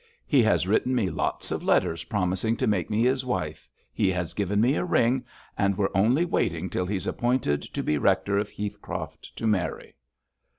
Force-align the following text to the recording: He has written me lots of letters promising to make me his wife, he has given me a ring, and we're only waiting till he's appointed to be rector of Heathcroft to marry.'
He 0.25 0.41
has 0.41 0.65
written 0.67 0.95
me 0.95 1.11
lots 1.11 1.51
of 1.51 1.61
letters 1.61 2.05
promising 2.05 2.57
to 2.57 2.65
make 2.65 2.89
me 2.89 3.03
his 3.03 3.23
wife, 3.23 3.69
he 3.93 4.09
has 4.11 4.33
given 4.33 4.59
me 4.59 4.73
a 4.73 4.83
ring, 4.83 5.23
and 5.55 5.77
we're 5.77 5.91
only 5.93 6.25
waiting 6.25 6.71
till 6.71 6.87
he's 6.87 7.05
appointed 7.05 7.61
to 7.61 7.83
be 7.83 7.99
rector 7.99 8.39
of 8.39 8.49
Heathcroft 8.49 9.35
to 9.35 9.45
marry.' 9.45 9.93